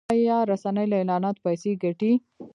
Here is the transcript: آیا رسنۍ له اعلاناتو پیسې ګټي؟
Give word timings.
آیا 0.13 0.37
رسنۍ 0.51 0.85
له 0.91 0.95
اعلاناتو 0.99 1.43
پیسې 1.45 1.71
ګټي؟ 1.83 2.11